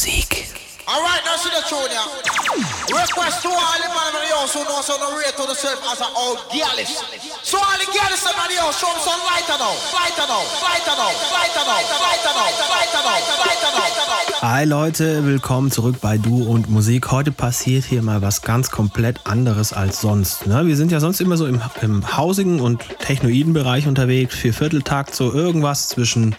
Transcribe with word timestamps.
Musik. 0.00 0.48
Alright, 0.88 1.20
now 1.28 1.36
see 1.36 1.52
the 1.52 1.60
tune, 1.68 1.92
yeah. 1.92 2.08
Request 2.88 3.44
to 3.44 3.52
all 3.52 3.76
the 3.84 3.88
man 3.92 4.16
in 4.16 4.24
the 4.24 4.32
house 4.32 4.56
who 4.56 4.64
knows 4.64 4.88
how 4.88 4.96
to 4.96 5.12
rate 5.12 5.36
to 5.36 5.44
themselves 5.44 5.84
as 5.92 6.00
an 6.00 6.08
old 6.16 6.40
girlish. 6.48 6.96
So 7.44 7.60
all 7.60 7.76
the 7.76 7.84
girlish 7.84 8.24
in 8.24 8.32
the 8.32 8.56
house, 8.64 8.80
show 8.80 8.88
them 8.88 8.96
some 9.04 9.20
lighter 9.28 9.60
now, 9.60 9.76
lighter 9.92 10.24
now, 10.24 10.40
lighter 10.64 10.96
now, 10.96 11.12
lighter 11.36 11.64
now, 11.68 11.84
lighter 12.00 12.32
now, 12.32 12.48
lighter 12.72 13.02
now, 13.04 13.20
lighter 13.44 13.72
now. 13.76 14.40
Hi 14.40 14.64
Leute, 14.64 15.26
willkommen 15.26 15.70
zurück 15.70 15.96
bei 16.00 16.16
Du 16.16 16.44
und 16.44 16.70
Musik. 16.70 17.10
Heute 17.10 17.30
passiert 17.30 17.84
hier 17.84 18.00
mal 18.00 18.22
was 18.22 18.40
ganz 18.40 18.70
komplett 18.70 19.26
anderes 19.26 19.74
als 19.74 20.00
sonst. 20.00 20.46
Ne? 20.46 20.66
Wir 20.66 20.76
sind 20.76 20.92
ja 20.92 21.00
sonst 21.00 21.20
immer 21.20 21.36
so 21.36 21.44
im, 21.44 21.60
im 21.82 22.16
hausigen 22.16 22.60
und 22.60 22.80
technoiden 23.00 23.52
Bereich 23.52 23.86
unterwegs. 23.86 24.34
Vier 24.34 24.54
Vierteltakt, 24.54 25.14
so 25.14 25.30
irgendwas 25.30 25.88
zwischen 25.88 26.36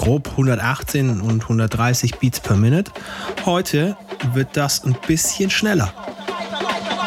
grob 0.00 0.30
118 0.30 1.20
und 1.20 1.42
130 1.42 2.14
Beats 2.14 2.40
per 2.40 2.56
Minute. 2.56 2.90
Heute 3.44 3.98
wird 4.32 4.48
das 4.54 4.82
ein 4.82 4.96
bisschen 5.06 5.50
schneller. 5.50 5.92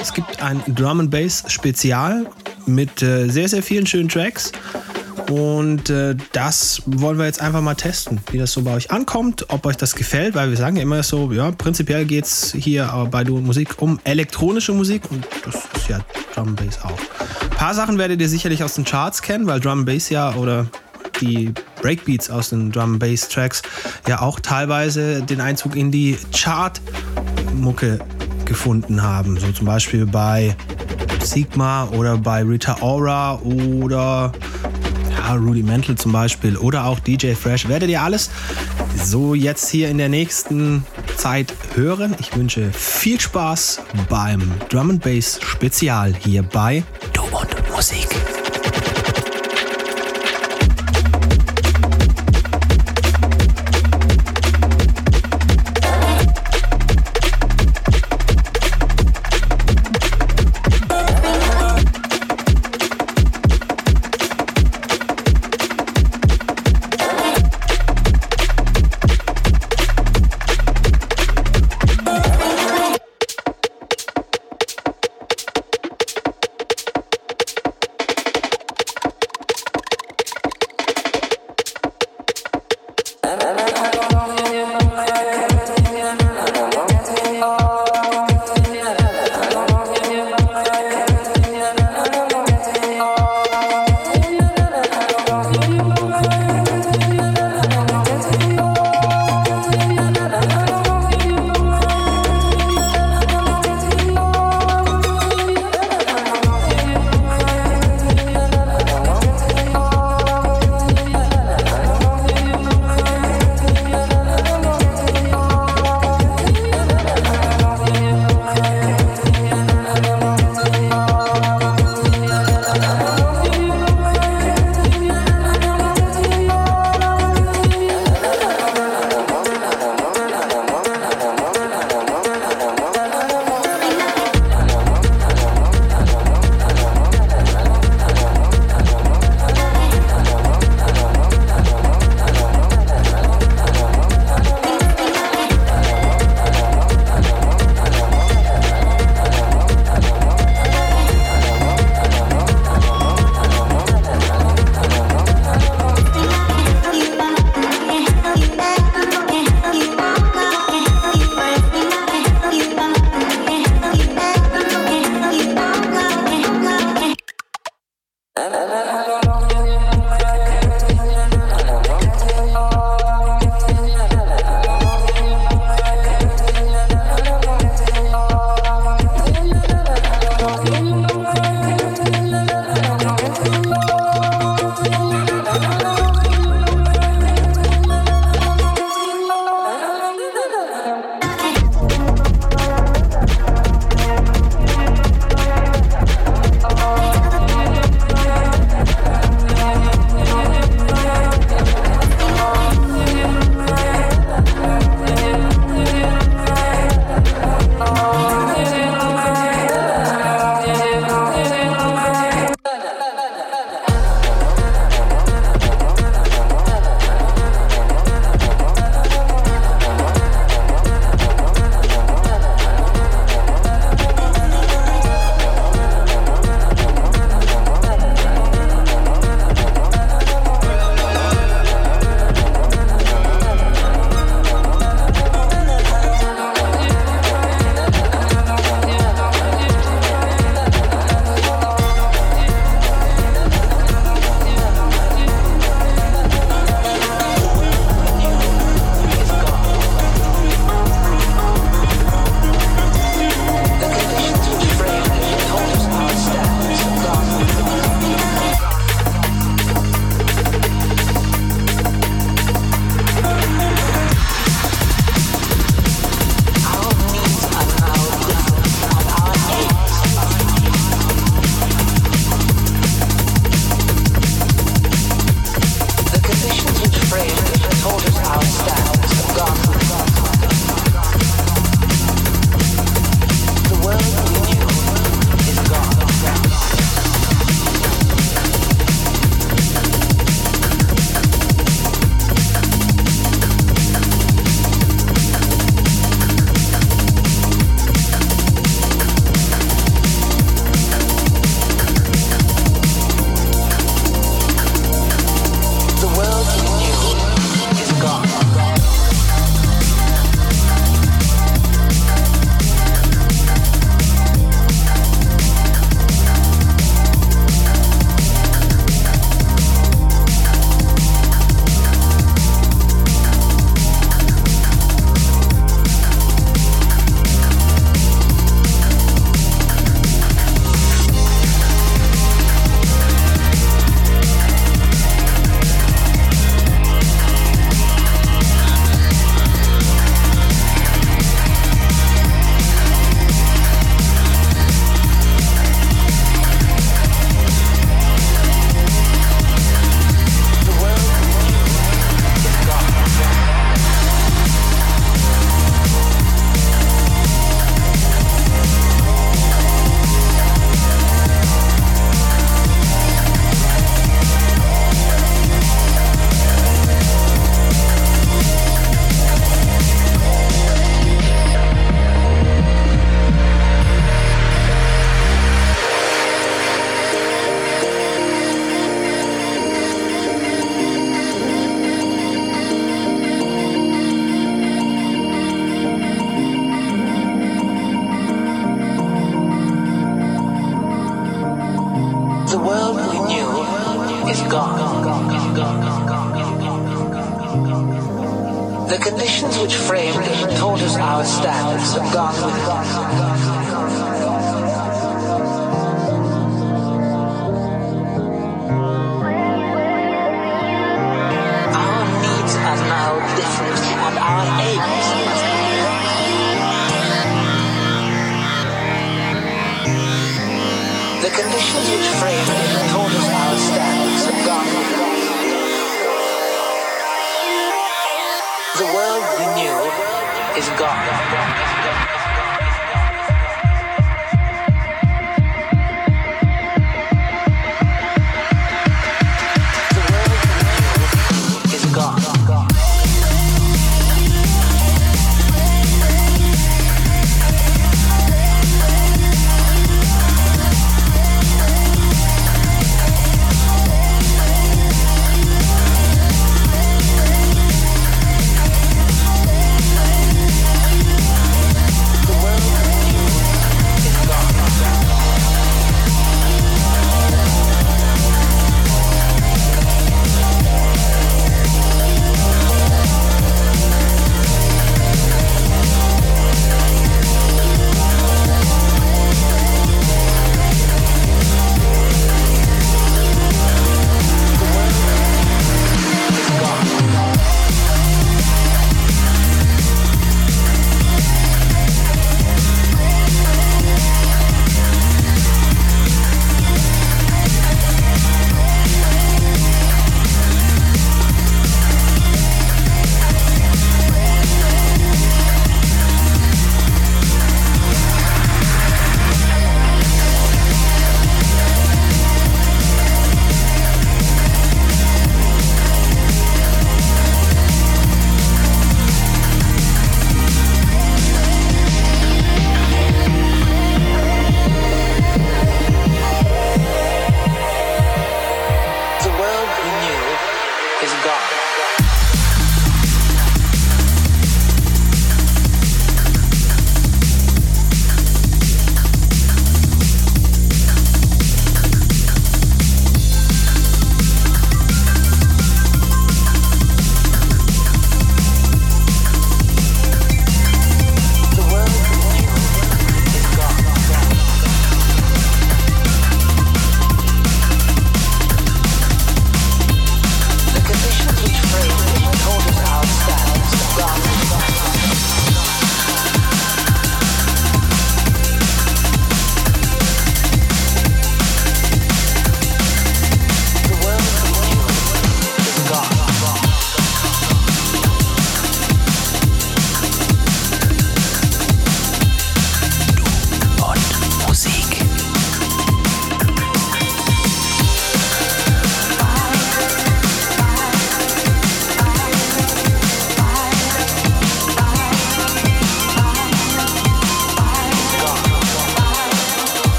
Es 0.00 0.14
gibt 0.14 0.40
ein 0.40 0.62
Drum 0.68 1.00
and 1.00 1.10
Bass 1.10 1.42
Spezial 1.48 2.26
mit 2.64 3.02
äh, 3.02 3.26
sehr, 3.26 3.48
sehr 3.48 3.64
vielen 3.64 3.88
schönen 3.88 4.08
Tracks. 4.08 4.52
Und 5.28 5.90
äh, 5.90 6.14
das 6.30 6.80
wollen 6.86 7.18
wir 7.18 7.26
jetzt 7.26 7.40
einfach 7.40 7.60
mal 7.60 7.74
testen, 7.74 8.20
wie 8.30 8.38
das 8.38 8.52
so 8.52 8.62
bei 8.62 8.74
euch 8.74 8.92
ankommt, 8.92 9.46
ob 9.48 9.66
euch 9.66 9.76
das 9.76 9.96
gefällt, 9.96 10.36
weil 10.36 10.50
wir 10.50 10.56
sagen 10.56 10.76
ja 10.76 10.82
immer 10.82 11.02
so, 11.02 11.32
ja, 11.32 11.50
prinzipiell 11.50 12.04
geht 12.04 12.26
es 12.26 12.52
hier 12.56 13.08
bei 13.10 13.24
Du 13.24 13.38
Musik 13.38 13.82
um 13.82 13.98
elektronische 14.04 14.72
Musik 14.72 15.10
und 15.10 15.26
das 15.44 15.56
ist 15.74 15.88
ja 15.88 15.98
Drum 16.36 16.54
Bass 16.54 16.78
auch. 16.84 17.00
Ein 17.42 17.50
paar 17.50 17.74
Sachen 17.74 17.98
werdet 17.98 18.20
ihr 18.20 18.28
sicherlich 18.28 18.62
aus 18.62 18.74
den 18.74 18.84
Charts 18.84 19.22
kennen, 19.22 19.48
weil 19.48 19.58
Drum 19.58 19.84
Bass 19.84 20.08
ja 20.08 20.32
oder 20.36 20.68
die 21.20 21.52
Breakbeats 21.80 22.30
aus 22.30 22.50
den 22.50 22.72
Drum 22.72 22.98
Bass 22.98 23.28
Tracks 23.28 23.62
ja 24.08 24.20
auch 24.22 24.40
teilweise 24.40 25.22
den 25.22 25.40
Einzug 25.40 25.76
in 25.76 25.90
die 25.90 26.16
Chart-Mucke 26.32 27.98
gefunden 28.44 29.02
haben. 29.02 29.38
So 29.38 29.52
zum 29.52 29.66
Beispiel 29.66 30.06
bei 30.06 30.56
Sigma 31.22 31.88
oder 31.90 32.16
bei 32.16 32.42
Rita 32.42 32.78
Ora 32.80 33.40
oder 33.40 34.32
ja, 35.10 35.34
Rudimental 35.34 35.96
zum 35.96 36.12
Beispiel 36.12 36.56
oder 36.56 36.84
auch 36.84 37.00
DJ 37.00 37.34
Fresh. 37.34 37.68
Werdet 37.68 37.90
ihr 37.90 38.00
alles 38.00 38.30
so 39.02 39.34
jetzt 39.34 39.68
hier 39.68 39.90
in 39.90 39.98
der 39.98 40.08
nächsten 40.08 40.84
Zeit 41.16 41.52
hören. 41.74 42.14
Ich 42.20 42.34
wünsche 42.36 42.70
viel 42.72 43.20
Spaß 43.20 43.80
beim 44.08 44.52
Drum 44.68 44.98
Bass 44.98 45.40
Spezial 45.42 46.14
hier 46.14 46.42
bei 46.42 46.82
Du 47.12 47.22
und 47.36 47.70
Musik. 47.74 48.08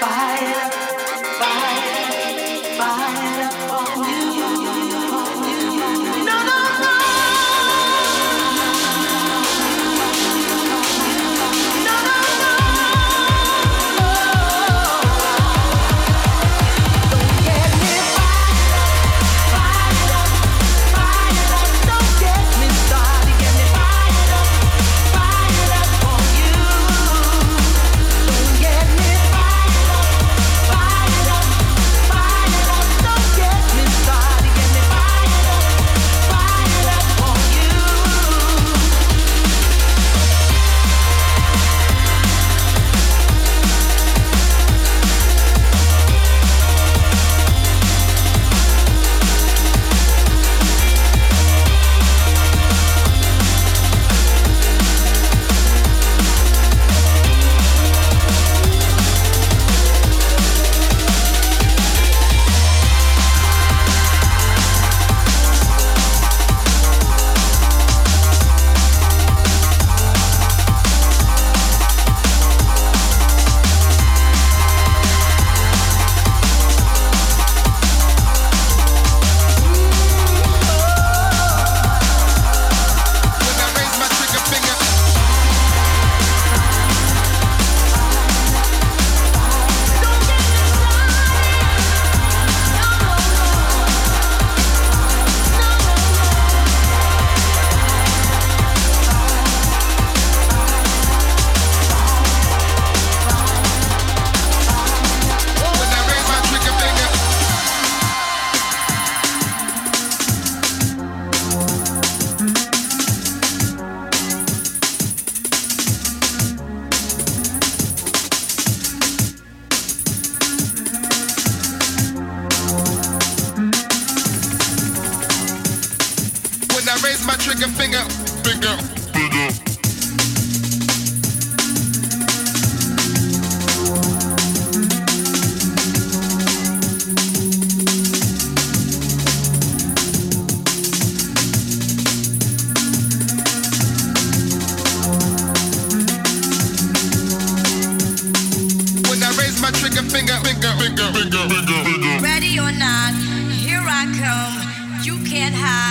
fire, 0.00 0.70
fire. 1.38 1.77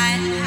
I 0.08 0.16
night. 0.16 0.47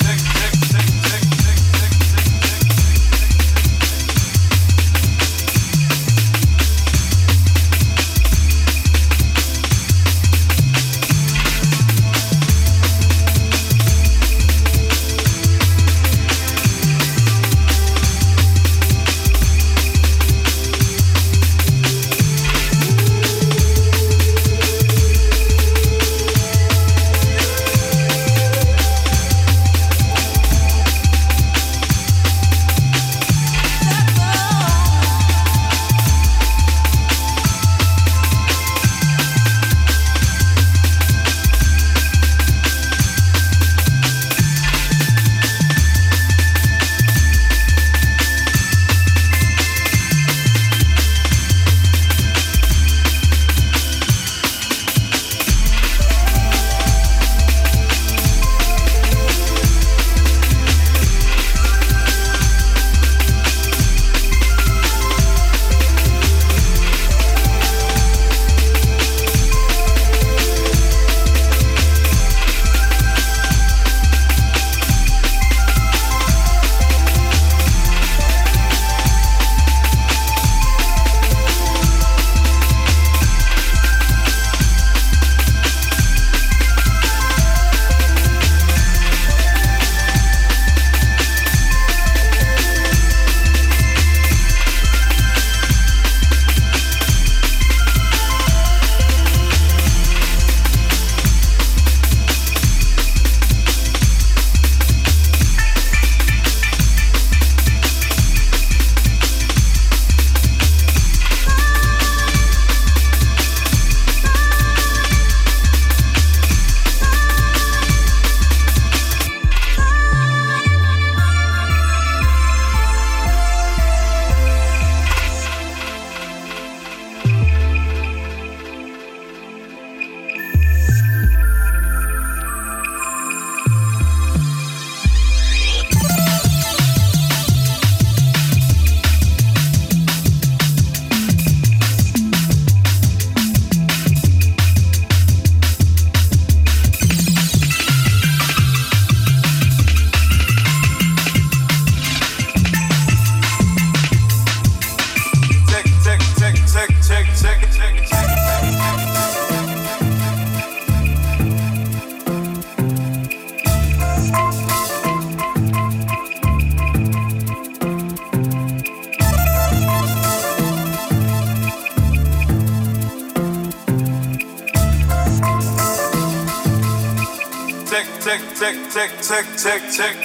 tick. 179.63 179.81
tick, 179.91 180.20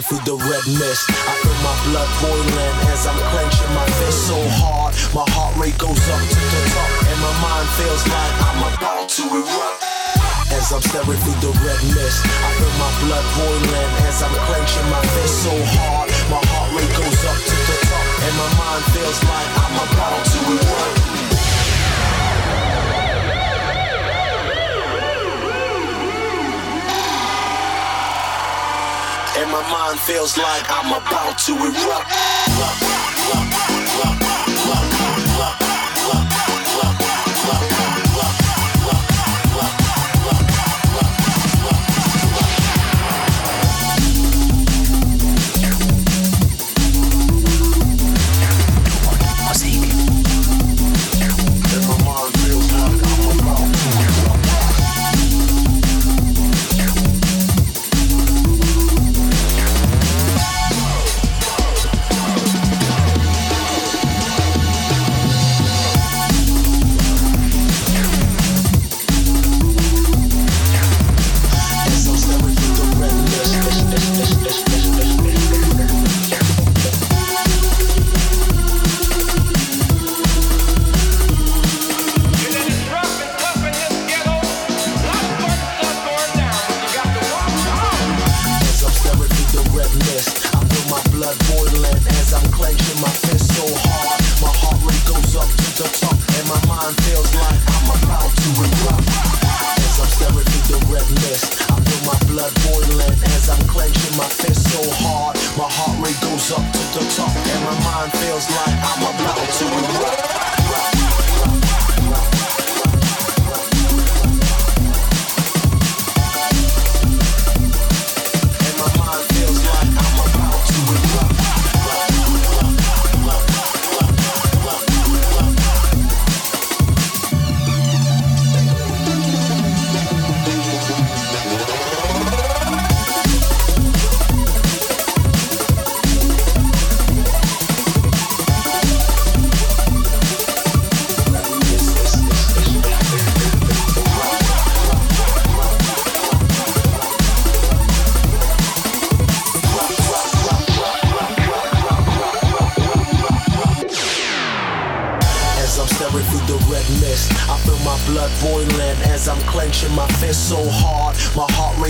staring 0.00 0.02
through 0.02 0.38
the 0.38 0.44
red 0.50 0.64
mist. 0.78 1.06
I 1.10 1.34
feel 1.38 1.58
my 1.62 1.74
blood 1.86 2.10
boiling 2.18 2.76
as 2.90 3.06
I'm 3.06 3.18
clenching 3.30 3.70
my 3.74 3.86
fist 4.02 4.26
so 4.26 4.38
hard. 4.58 4.94
My 5.14 5.26
heart 5.30 5.54
rate 5.56 5.78
goes 5.78 6.02
up 6.10 6.18
to 6.18 6.40
the 6.40 6.62
top, 6.74 6.90
and 7.06 7.18
my 7.22 7.34
mind 7.38 7.68
feels 7.78 8.02
like 8.08 8.34
I'm 8.42 8.60
about 8.74 9.08
to 9.08 9.22
erupt. 9.22 9.82
As 10.50 10.72
I'm 10.72 10.82
staring 10.82 11.18
through 11.22 11.38
the 11.42 11.52
red 11.62 11.80
mist, 11.94 12.26
I 12.26 12.50
feel 12.58 12.74
my 12.78 12.90
blood 13.06 13.26
boiling 13.38 13.90
as 14.06 14.22
I'm 14.22 14.34
clenching 14.50 14.88
my 14.90 15.02
fist 15.14 15.46
so 15.46 15.54
hard. 15.78 16.10
My 16.30 16.42
heart 16.42 16.70
rate 16.74 16.94
goes 16.94 17.20
up 17.30 17.38
to 17.38 17.54
the 17.54 17.76
top, 17.86 18.06
and 18.26 18.34
my 18.34 18.50
mind 18.58 18.82
feels 18.94 19.20
like 19.22 19.50
I'm 19.62 19.74
about 19.78 20.22
to 20.26 20.38
erupt. 20.58 21.23
My 29.54 29.62
mind 29.70 30.00
feels 30.00 30.36
like 30.36 30.64
I'm 30.68 30.90
about 30.90 31.38
to 31.46 31.52
erupt. 31.54 32.10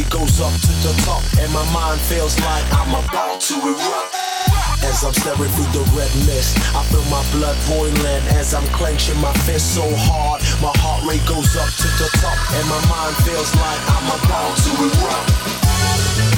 it 0.04 0.10
goes 0.10 0.40
up 0.40 0.52
to 0.52 0.72
the 0.82 0.92
top, 1.04 1.22
and 1.38 1.52
my 1.52 1.64
mind 1.72 2.00
feels 2.00 2.38
like 2.40 2.64
I'm 2.72 2.90
about 2.94 3.40
to 3.40 3.54
erupt. 3.54 4.14
As 4.84 5.02
I'm 5.04 5.14
staring 5.14 5.50
through 5.52 5.72
the 5.72 5.84
red 5.96 6.12
mist, 6.26 6.58
I 6.74 6.82
feel 6.84 7.04
my 7.08 7.24
blood 7.32 7.56
boiling 7.68 8.22
as 8.36 8.54
I'm 8.54 8.66
clenching 8.68 9.18
my 9.20 9.32
fist 9.44 9.74
so 9.74 9.84
hard. 9.96 10.42
My 10.60 10.72
heart 10.80 11.04
rate 11.08 11.24
goes 11.26 11.56
up 11.56 11.68
to 11.68 11.88
the 12.00 12.08
top, 12.20 12.38
and 12.52 12.64
my 12.68 12.80
mind 12.88 13.16
feels 13.24 13.54
like 13.56 13.80
I'm 13.88 14.08
about 14.20 14.56
to 14.64 14.70
erupt. 14.84 16.33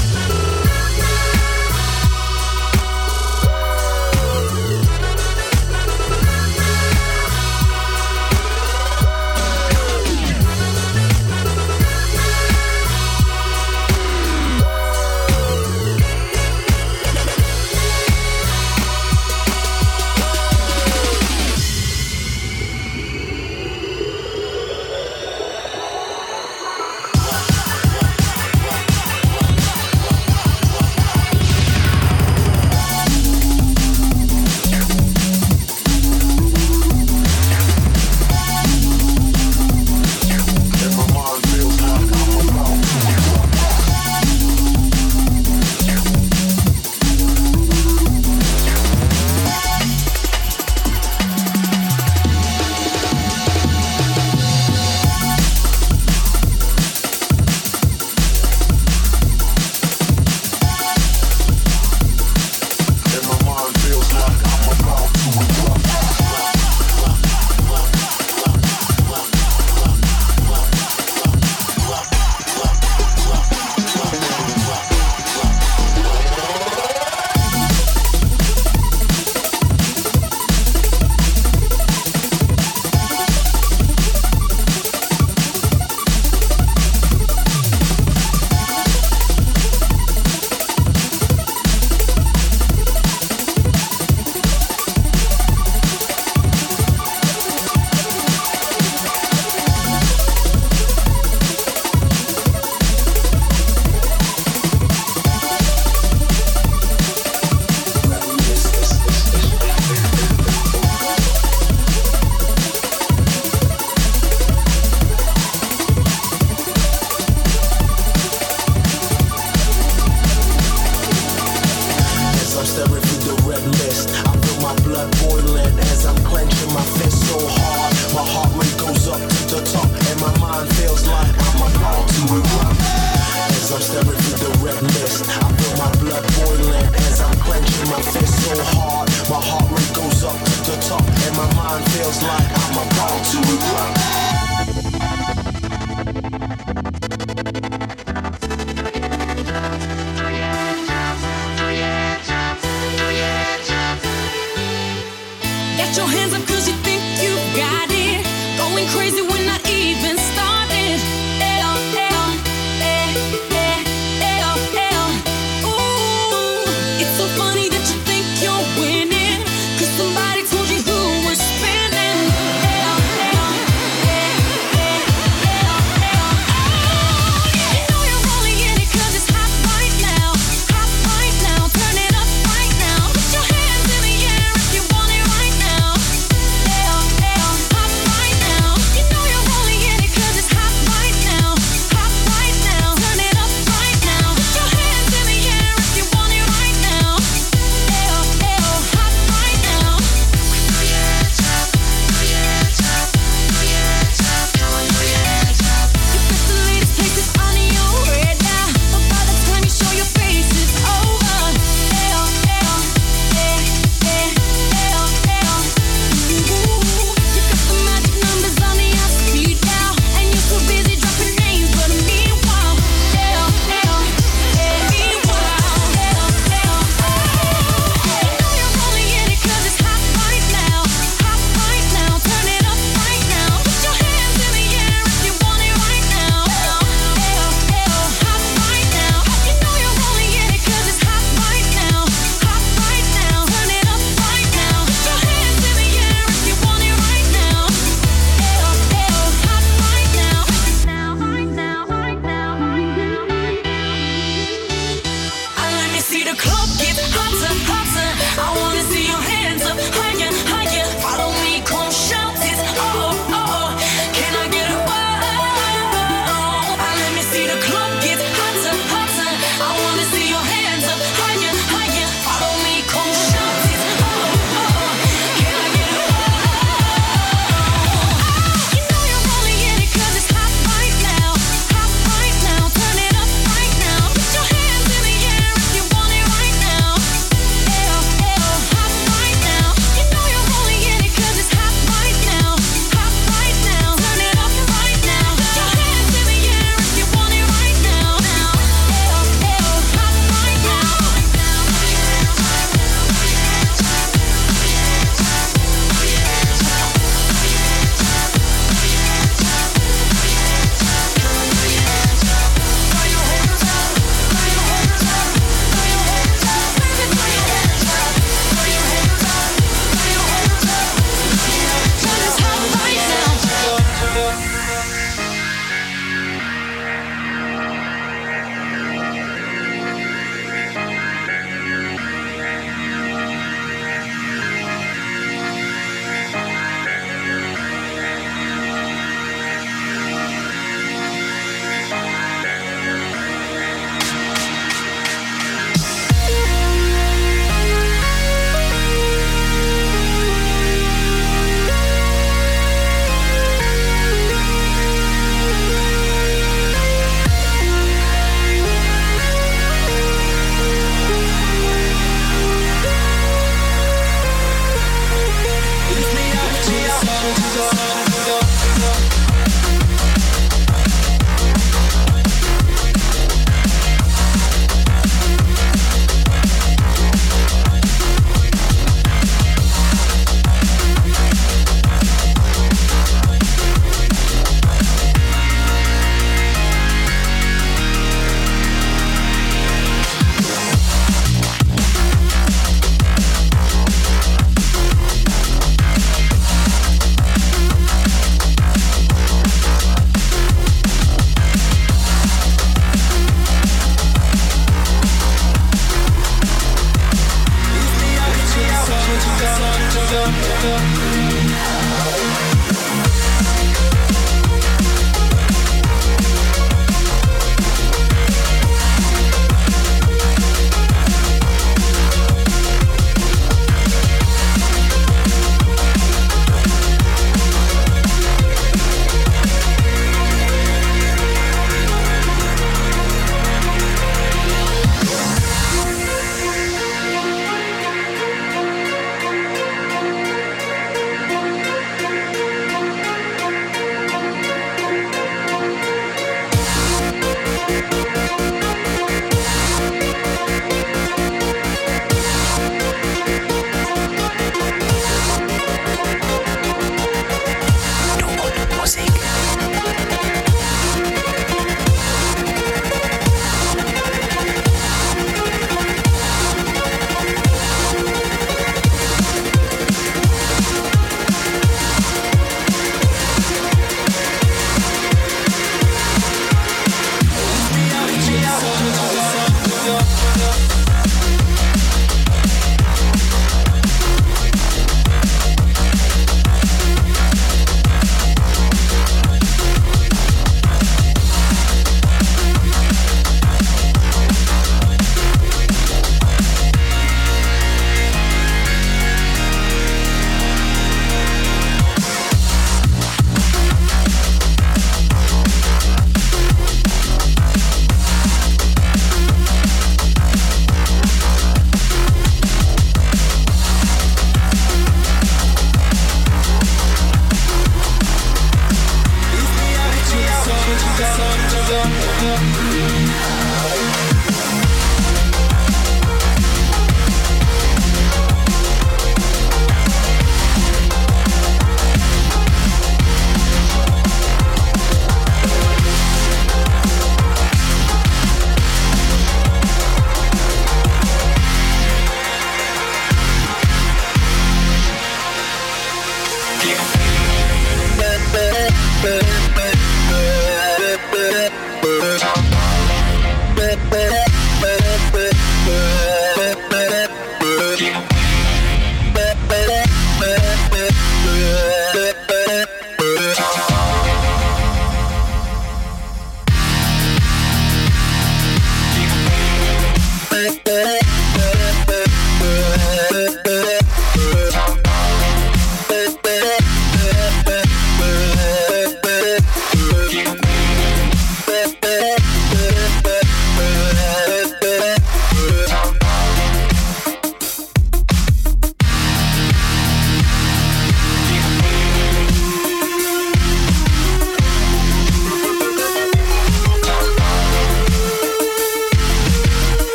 feels 141.97 142.23
like 142.23 142.66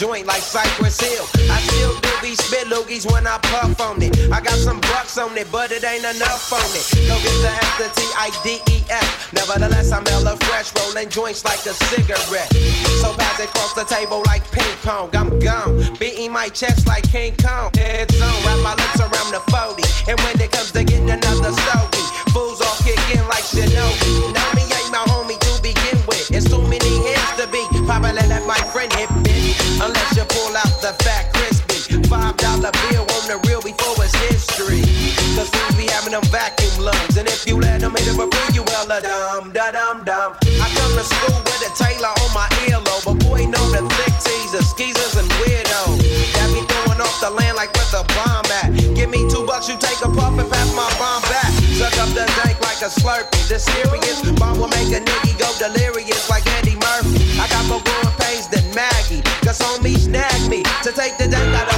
joint 0.00 0.24
like 0.24 0.40
Cypress 0.40 0.98
Hill. 0.98 1.26
I 1.52 1.60
still 1.60 1.92
do 2.00 2.08
these 2.22 2.42
spit 2.42 2.68
loogies 2.68 3.04
when 3.12 3.26
I 3.26 3.36
puff 3.36 3.78
on 3.82 4.00
it. 4.00 4.16
I 4.32 4.40
got 4.40 4.56
some 4.56 4.80
bucks 4.80 5.18
on 5.18 5.36
it, 5.36 5.52
but 5.52 5.72
it 5.72 5.84
ain't 5.84 6.06
enough 6.16 6.50
on 6.50 6.64
it. 6.72 6.88
Go 7.06 7.20
get 7.20 7.36
the 7.44 7.52
S, 7.52 7.76
the 7.76 8.00
T, 8.00 8.06
I, 8.16 8.30
D, 8.42 8.48
E, 8.72 8.82
F. 8.88 9.32
Nevertheless, 9.34 9.92
I'm 9.92 10.06
hella 10.06 10.38
fresh, 10.48 10.72
rolling 10.80 11.10
joints 11.10 11.44
like 11.44 11.60
a 11.66 11.74
cigarette. 11.92 12.50
So 13.02 13.12
pass 13.12 13.40
it 13.40 13.50
across 13.50 13.74
the 13.74 13.84
table 13.84 14.22
like 14.24 14.50
ping 14.52 14.74
pong. 14.82 15.14
I'm 15.14 15.38
gone, 15.38 15.94
beating 15.98 16.32
my 16.32 16.48
chest 16.48 16.86
like 16.86 17.04
King 17.12 17.36
Kong. 17.36 17.70
Heads 17.76 18.18
on, 18.22 18.32
wrap 18.44 18.58
my 18.64 18.74
lips 18.76 19.00
around 19.00 19.09
dum 39.00 39.52
da 39.52 39.72
dum 39.72 40.04
dum. 40.04 40.36
I 40.60 40.66
come 40.76 40.92
to 40.96 41.04
school 41.04 41.38
with 41.40 41.68
a 41.68 41.70
Taylor 41.76 42.12
on 42.12 42.30
my 42.36 42.48
earlobe, 42.68 43.04
but 43.04 43.16
boy 43.24 43.48
know 43.48 43.64
the 43.72 43.82
thick 43.96 44.14
teasers, 44.20 44.68
skeezers 44.70 45.16
and 45.16 45.28
weirdos. 45.40 45.98
Got 46.36 46.48
me 46.52 46.62
throwing 46.68 47.00
off 47.00 47.16
the 47.20 47.30
land 47.30 47.56
like 47.56 47.72
with 47.72 47.92
a 47.96 48.04
bomb 48.14 48.44
at. 48.60 48.68
Give 48.94 49.08
me 49.08 49.24
two 49.30 49.46
bucks, 49.46 49.68
you 49.68 49.76
take 49.80 50.00
a 50.04 50.10
puff 50.12 50.36
and 50.38 50.48
pass 50.50 50.68
my 50.76 50.88
bomb 51.00 51.22
back. 51.32 51.50
Suck 51.76 51.96
up 51.98 52.10
the 52.12 52.28
dank 52.44 52.60
like 52.60 52.80
a 52.84 52.90
slurpee. 52.92 53.48
The 53.48 53.58
serious 53.58 54.20
bomb 54.38 54.60
will 54.60 54.68
make 54.68 54.92
a 54.92 55.00
nigga 55.00 55.32
go 55.40 55.48
delirious 55.56 56.28
like 56.28 56.46
Andy 56.60 56.76
Murphy. 56.76 57.40
I 57.40 57.48
got 57.48 57.64
more 57.66 57.80
growing 57.80 58.16
pains 58.20 58.48
than 58.48 58.64
Maggie, 58.74 59.22
cause 59.40 59.58
homies 59.58 60.04
snag 60.10 60.40
me 60.50 60.62
to 60.84 60.92
take 60.92 61.16
the 61.16 61.28
dank 61.28 61.48
out 61.56 61.69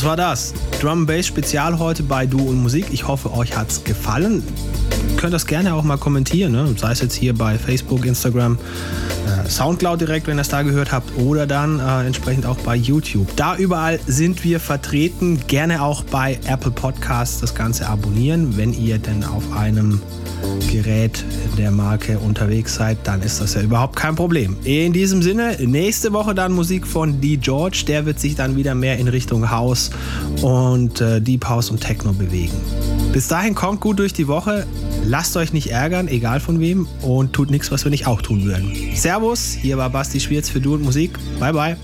Das 0.00 0.08
war 0.08 0.16
das. 0.16 0.54
Drum 0.80 1.04
Bass 1.04 1.26
Spezial 1.26 1.78
heute 1.78 2.02
bei 2.02 2.24
Du 2.24 2.38
und 2.38 2.62
Musik. 2.62 2.86
Ich 2.90 3.06
hoffe, 3.06 3.34
euch 3.34 3.54
hat's 3.54 3.84
gefallen. 3.84 4.42
Ihr 5.10 5.16
könnt 5.18 5.34
das 5.34 5.46
gerne 5.46 5.74
auch 5.74 5.82
mal 5.82 5.98
kommentieren, 5.98 6.52
ne? 6.52 6.74
sei 6.78 6.92
es 6.92 7.02
jetzt 7.02 7.14
hier 7.14 7.34
bei 7.34 7.58
Facebook, 7.58 8.06
Instagram, 8.06 8.58
äh, 9.26 9.46
Soundcloud 9.46 10.00
direkt, 10.00 10.26
wenn 10.26 10.38
ihr 10.38 10.40
es 10.40 10.48
da 10.48 10.62
gehört 10.62 10.90
habt, 10.90 11.18
oder 11.18 11.46
dann 11.46 11.80
äh, 11.80 12.06
entsprechend 12.06 12.46
auch 12.46 12.56
bei 12.60 12.76
YouTube. 12.76 13.28
Da 13.36 13.56
überall 13.56 14.00
sind 14.06 14.42
wir 14.42 14.58
vertreten. 14.58 15.38
Gerne 15.48 15.82
auch 15.82 16.02
bei 16.04 16.38
Apple 16.46 16.70
Podcasts 16.70 17.38
das 17.42 17.54
Ganze 17.54 17.86
abonnieren, 17.86 18.56
wenn 18.56 18.72
ihr 18.72 18.96
denn 18.96 19.22
auf 19.22 19.52
einem 19.54 20.00
Gerät 20.72 21.26
der 21.60 21.70
Marke 21.70 22.18
unterwegs 22.18 22.74
seid, 22.74 22.98
dann 23.04 23.20
ist 23.22 23.40
das 23.40 23.54
ja 23.54 23.60
überhaupt 23.60 23.94
kein 23.94 24.16
Problem. 24.16 24.56
In 24.64 24.92
diesem 24.92 25.22
Sinne, 25.22 25.56
nächste 25.60 26.12
Woche 26.12 26.34
dann 26.34 26.52
Musik 26.52 26.86
von 26.86 27.20
D. 27.20 27.36
George. 27.36 27.84
Der 27.86 28.06
wird 28.06 28.18
sich 28.18 28.34
dann 28.34 28.56
wieder 28.56 28.74
mehr 28.74 28.98
in 28.98 29.08
Richtung 29.08 29.50
House 29.50 29.90
und 30.40 31.00
äh, 31.00 31.20
Deep 31.20 31.46
House 31.46 31.70
und 31.70 31.80
Techno 31.80 32.12
bewegen. 32.12 32.56
Bis 33.12 33.28
dahin 33.28 33.54
kommt 33.54 33.80
gut 33.80 33.98
durch 33.98 34.12
die 34.12 34.26
Woche. 34.26 34.66
Lasst 35.04 35.36
euch 35.36 35.52
nicht 35.52 35.70
ärgern, 35.70 36.08
egal 36.08 36.40
von 36.40 36.60
wem, 36.60 36.88
und 37.02 37.32
tut 37.32 37.50
nichts, 37.50 37.70
was 37.70 37.84
wir 37.84 37.90
nicht 37.90 38.06
auch 38.06 38.22
tun 38.22 38.44
würden. 38.44 38.72
Servus, 38.94 39.52
hier 39.52 39.76
war 39.76 39.90
Basti 39.90 40.20
Schwierz 40.20 40.48
für 40.48 40.60
Du 40.60 40.74
und 40.74 40.82
Musik. 40.82 41.18
Bye 41.38 41.52
bye. 41.52 41.76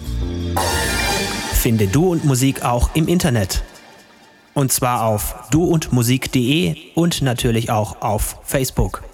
Finde 1.53 1.87
Du 1.87 2.13
und 2.13 2.25
Musik 2.25 2.65
auch 2.65 2.91
im 2.95 3.09
Internet. 3.09 3.63
Und 4.55 4.73
zwar 4.73 5.05
auf 5.05 5.35
duundmusik.de 5.51 6.77
und 6.95 7.21
natürlich 7.21 7.71
auch 7.71 8.01
auf 8.01 8.39
Facebook. 8.43 9.06